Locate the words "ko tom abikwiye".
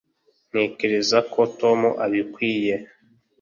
1.33-2.75